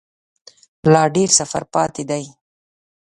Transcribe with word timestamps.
لا 0.93 1.03
ډیر 1.15 1.29
سفر 1.39 1.63
پاته 1.73 2.03
دی 2.09 2.25